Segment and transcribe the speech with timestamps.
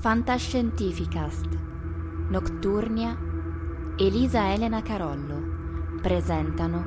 [0.00, 1.46] Fantascientificast.
[2.30, 3.14] Nocturnia
[3.98, 5.98] Elisa Elena Carollo.
[6.00, 6.82] Presentano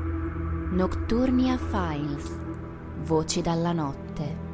[0.72, 2.35] Nocturnia Files
[3.03, 4.53] Voci dalla notte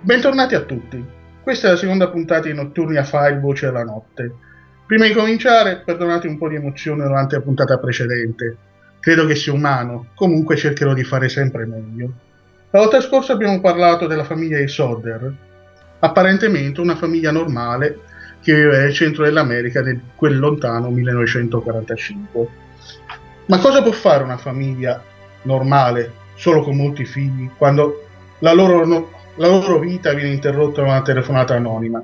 [0.00, 1.04] Bentornati a tutti.
[1.42, 4.32] Questa è la seconda puntata di Notturni a File Voce della Notte.
[4.86, 8.56] Prima di cominciare, perdonate un po' di emozione durante la puntata precedente.
[9.00, 12.12] Credo che sia umano, comunque cercherò di fare sempre meglio.
[12.70, 15.34] La volta scorsa abbiamo parlato della famiglia di Sodder,
[15.98, 17.98] apparentemente una famiglia normale
[18.40, 22.48] che viveva nel centro dell'America nel quel lontano 1945.
[23.46, 25.02] Ma cosa può fare una famiglia
[25.42, 28.04] normale, solo con molti figli, quando
[28.38, 32.02] la loro no- la loro vita viene interrotta da una telefonata anonima.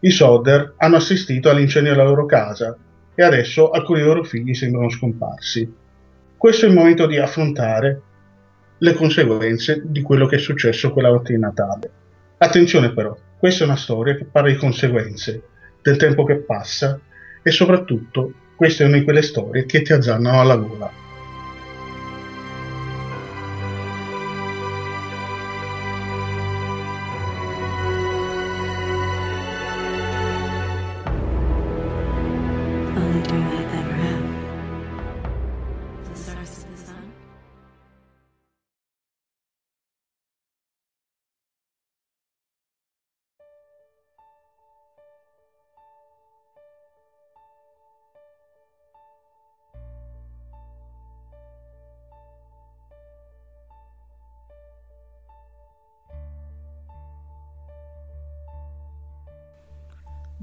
[0.00, 2.76] I Sodder hanno assistito all'incendio della loro casa
[3.14, 5.74] e adesso alcuni dei loro figli sembrano scomparsi.
[6.36, 8.02] Questo è il momento di affrontare
[8.76, 11.90] le conseguenze di quello che è successo quella notte di Natale.
[12.36, 15.42] Attenzione però, questa è una storia che parla di conseguenze,
[15.82, 17.00] del tempo che passa
[17.42, 21.07] e soprattutto questa è una di quelle storie che ti azzannano alla gola.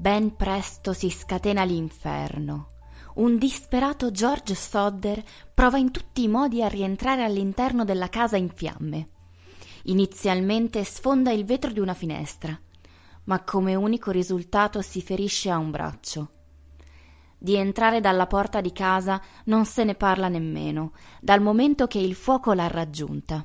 [0.06, 2.74] Ben presto si scatena l'inferno.
[3.14, 5.20] Un disperato George Sodder
[5.52, 9.08] prova in tutti i modi a rientrare all'interno della casa in fiamme.
[9.86, 12.56] Inizialmente sfonda il vetro di una finestra,
[13.24, 16.30] ma come unico risultato si ferisce a un braccio.
[17.36, 22.14] Di entrare dalla porta di casa non se ne parla nemmeno, dal momento che il
[22.14, 23.44] fuoco l'ha raggiunta.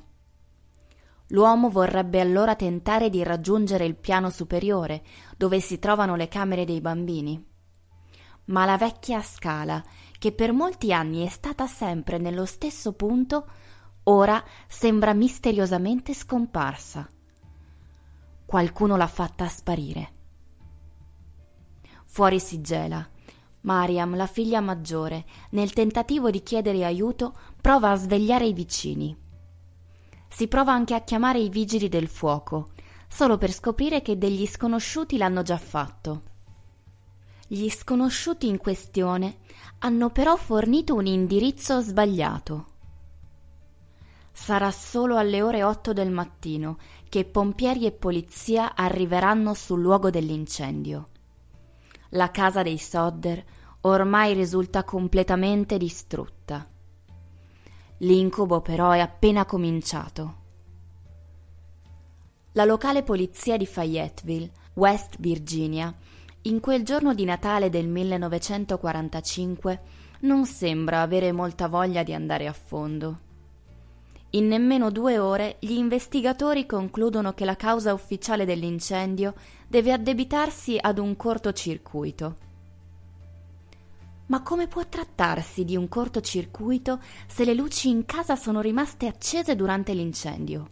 [1.31, 5.03] L'uomo vorrebbe allora tentare di raggiungere il piano superiore,
[5.37, 7.43] dove si trovano le camere dei bambini.
[8.45, 9.81] Ma la vecchia scala,
[10.19, 13.47] che per molti anni è stata sempre nello stesso punto,
[14.03, 17.09] ora sembra misteriosamente scomparsa.
[18.45, 20.13] Qualcuno l'ha fatta sparire.
[22.05, 23.07] Fuori si gela.
[23.61, 29.29] Mariam, la figlia maggiore, nel tentativo di chiedere aiuto, prova a svegliare i vicini.
[30.33, 32.69] Si prova anche a chiamare i vigili del fuoco,
[33.07, 36.23] solo per scoprire che degli sconosciuti l'hanno già fatto.
[37.45, 39.39] Gli sconosciuti in questione
[39.79, 42.65] hanno però fornito un indirizzo sbagliato.
[44.31, 46.77] Sarà solo alle ore 8 del mattino
[47.09, 51.09] che pompieri e polizia arriveranno sul luogo dell'incendio.
[52.11, 53.43] La casa dei Sodder
[53.81, 56.70] ormai risulta completamente distrutta.
[58.01, 60.35] L'incubo però è appena cominciato.
[62.53, 65.93] La locale polizia di Fayetteville, West Virginia,
[66.43, 69.81] in quel giorno di Natale del 1945
[70.21, 73.19] non sembra avere molta voglia di andare a fondo.
[74.31, 79.35] In nemmeno due ore gli investigatori concludono che la causa ufficiale dell'incendio
[79.67, 82.49] deve addebitarsi ad un cortocircuito.
[84.31, 89.57] Ma come può trattarsi di un cortocircuito se le luci in casa sono rimaste accese
[89.57, 90.69] durante l'incendio?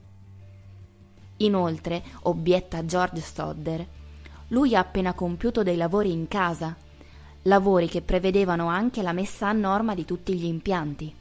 [1.37, 3.85] Inoltre, obietta George Sodder,
[4.47, 6.73] lui ha appena compiuto dei lavori in casa,
[7.41, 11.13] lavori che prevedevano anche la messa a norma di tutti gli impianti.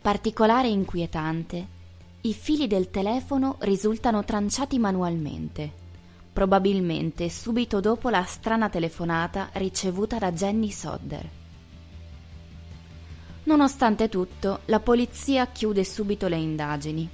[0.00, 1.68] Particolare inquietante,
[2.20, 5.82] i fili del telefono risultano tranciati manualmente
[6.34, 11.30] probabilmente subito dopo la strana telefonata ricevuta da Jenny Sodder.
[13.44, 17.08] Nonostante tutto, la polizia chiude subito le indagini.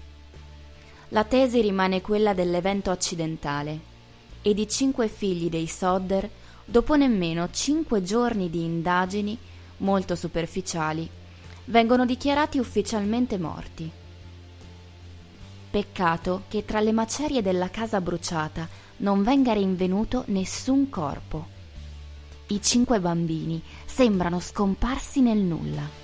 [1.11, 3.89] La tesi rimane quella dell'evento accidentale
[4.41, 6.29] ed i cinque figli dei Sodder,
[6.65, 9.37] dopo nemmeno cinque giorni di indagini
[9.79, 11.07] molto superficiali,
[11.67, 13.91] vengono dichiarati ufficialmente morti.
[15.71, 21.59] Peccato che tra le macerie della casa bruciata non venga rinvenuto nessun corpo.
[22.49, 25.99] I cinque bambini sembrano scomparsi nel nulla.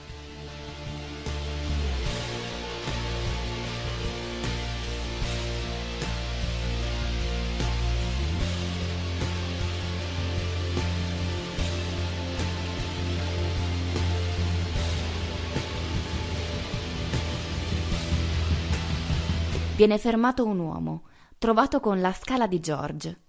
[19.77, 21.03] Viene fermato un uomo
[21.39, 23.21] trovato con la scala di George.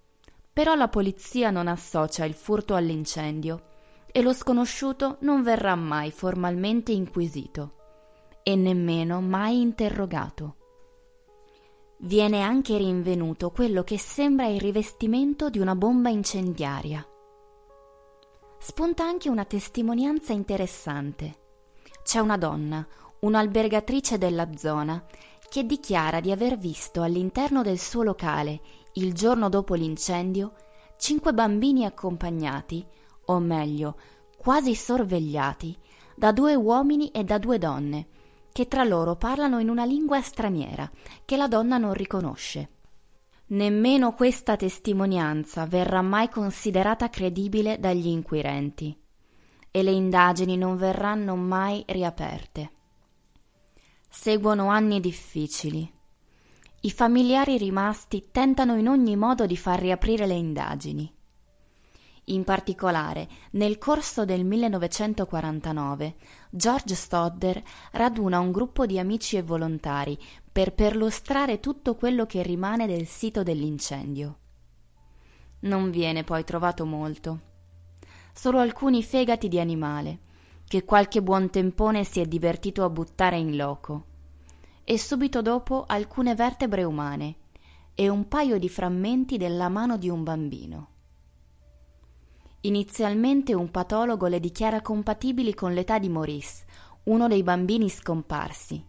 [0.53, 3.63] Però la polizia non associa il furto all'incendio
[4.11, 7.73] e lo sconosciuto non verrà mai formalmente inquisito
[8.41, 10.55] e nemmeno mai interrogato.
[11.99, 17.05] Viene anche rinvenuto quello che sembra il rivestimento di una bomba incendiaria.
[18.59, 21.45] Spunta anche una testimonianza interessante.
[22.03, 22.87] C'è una donna,
[23.19, 25.03] un'albergatrice della zona,
[25.57, 28.61] che dichiara di aver visto all'interno del suo locale,
[28.93, 30.53] il giorno dopo l'incendio,
[30.97, 32.85] cinque bambini accompagnati,
[33.25, 33.97] o meglio,
[34.37, 35.75] quasi sorvegliati,
[36.15, 38.07] da due uomini e da due donne,
[38.51, 40.91] che tra loro parlano in una lingua straniera
[41.25, 42.69] che la donna non riconosce.
[43.47, 48.95] Nemmeno questa testimonianza verrà mai considerata credibile dagli inquirenti
[49.71, 52.73] e le indagini non verranno mai riaperte.
[54.19, 55.89] Seguono anni difficili.
[56.81, 61.13] I familiari rimasti tentano in ogni modo di far riaprire le indagini.
[62.25, 66.15] In particolare, nel corso del 1949,
[66.49, 70.17] George Stodder raduna un gruppo di amici e volontari
[70.51, 74.37] per perlustrare tutto quello che rimane del sito dell'incendio.
[75.59, 77.39] Non viene poi trovato molto.
[78.33, 80.25] Solo alcuni fegati di animale,
[80.67, 84.03] che qualche buon tempone si è divertito a buttare in loco,
[84.83, 87.35] e subito dopo alcune vertebre umane
[87.95, 90.87] e un paio di frammenti della mano di un bambino.
[92.61, 96.65] Inizialmente un patologo le dichiara compatibili con l'età di Maurice,
[97.03, 98.83] uno dei bambini scomparsi.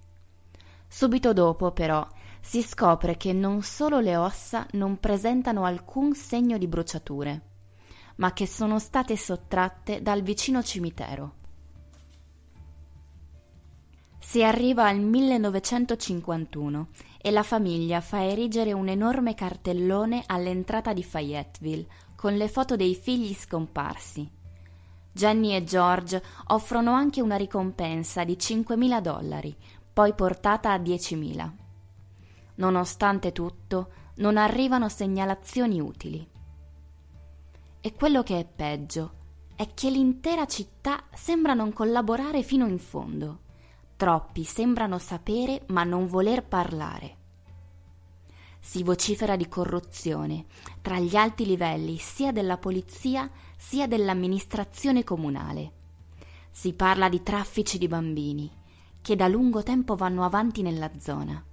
[0.89, 2.05] Subito dopo, però,
[2.41, 7.43] si scopre che non solo le ossa non presentano alcun segno di bruciature,
[8.17, 11.38] ma che sono state sottratte dal vicino cimitero.
[14.29, 21.87] Si arriva al 1951 e la famiglia fa erigere un enorme cartellone all'entrata di Fayetteville
[22.15, 24.31] con le foto dei figli scomparsi.
[25.13, 29.57] Jenny e George offrono anche una ricompensa di 5.000 dollari
[29.95, 31.51] poi portata a 10.000.
[32.57, 36.29] Nonostante tutto, non arrivano segnalazioni utili.
[37.81, 39.13] E quello che è peggio
[39.57, 43.47] è che l'intera città sembra non collaborare fino in fondo.
[43.99, 47.17] Troppi sembrano sapere ma non voler parlare.
[48.61, 50.45] Si vocifera di corruzione
[50.81, 55.73] tra gli alti livelli sia della polizia sia dell'amministrazione comunale.
[56.53, 58.49] Si parla di traffici di bambini
[59.03, 61.45] che da lungo tempo vanno avanti nella zona.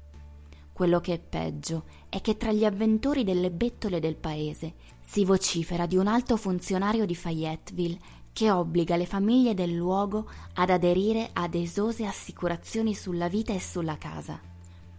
[0.71, 5.87] Quello che è peggio è che tra gli avventori delle bettole del paese si vocifera
[5.87, 7.97] di un alto funzionario di Fayetteville
[8.35, 13.97] che obbliga le famiglie del luogo ad aderire ad esose assicurazioni sulla vita e sulla
[13.97, 14.37] casa,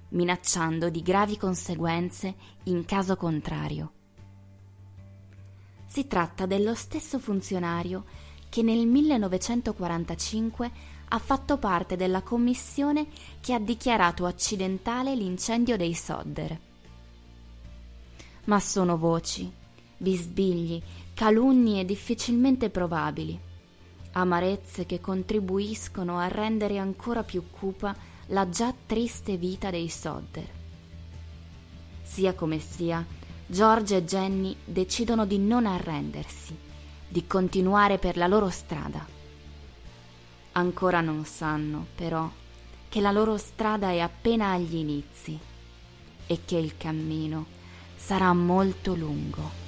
[0.09, 3.93] minacciando di gravi conseguenze in caso contrario.
[5.85, 8.05] Si tratta dello stesso funzionario
[8.49, 10.71] che nel 1945
[11.09, 13.07] ha fatto parte della commissione
[13.41, 16.59] che ha dichiarato accidentale l'incendio dei Sodder.
[18.45, 19.53] Ma sono voci,
[19.99, 20.83] bisbigli,
[21.17, 23.41] calunnie difficilmente probabili,
[24.13, 27.97] amarezze che contribuiscono a rendere ancora più cupa
[28.27, 30.47] la già triste vita dei Sodder.
[32.03, 33.03] Sia come sia,
[33.47, 36.55] George e Jenny decidono di non arrendersi,
[37.09, 39.03] di continuare per la loro strada.
[40.53, 42.31] Ancora non sanno, però,
[42.91, 45.39] che la loro strada è appena agli inizi
[46.27, 47.47] e che il cammino
[47.97, 49.66] sarà molto lungo.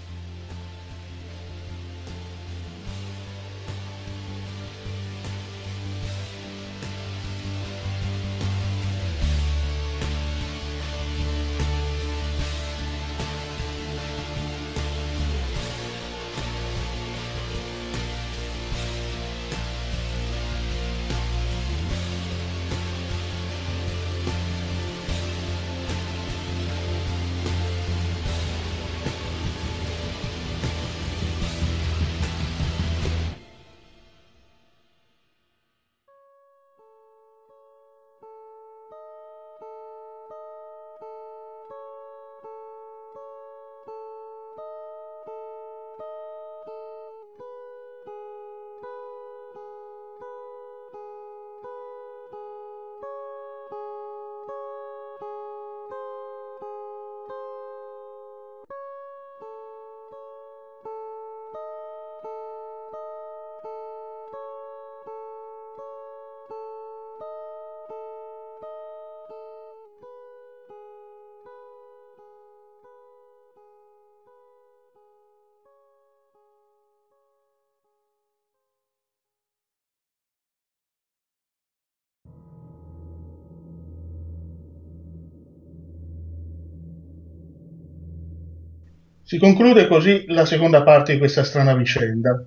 [89.28, 92.42] Si conclude così la seconda parte di questa strana vicenda.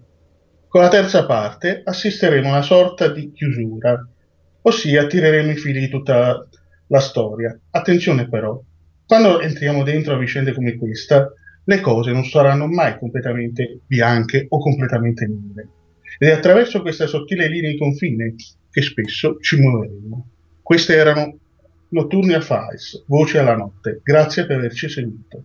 [0.68, 4.04] Con la terza parte assisteremo a una sorta di chiusura,
[4.64, 6.44] ossia tireremo i fili di tutta
[6.88, 7.56] la storia.
[7.70, 8.60] Attenzione però,
[9.06, 11.32] quando entriamo dentro a vicende come questa,
[11.66, 15.70] le cose non saranno mai completamente bianche o completamente nere.
[16.18, 18.34] Ed è attraverso questa sottile linea di confine
[18.72, 20.30] che spesso ci muoveremo.
[20.64, 21.38] Queste erano
[21.90, 24.00] Notturnia Files, Voci alla notte.
[24.02, 25.44] Grazie per averci seguito.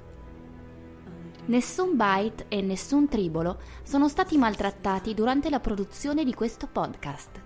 [1.51, 7.41] Nessun byte e nessun tribolo sono stati maltrattati durante la produzione di questo podcast.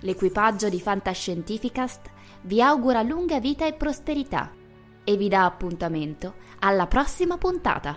[0.00, 2.10] L'equipaggio di Fantascientificast
[2.42, 4.52] vi augura lunga vita e prosperità
[5.02, 7.96] e vi dà appuntamento alla prossima puntata.